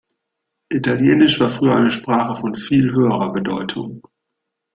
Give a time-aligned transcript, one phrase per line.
[0.69, 4.01] Italienisch war früher eine Sprache von viel höherer Bedeutung.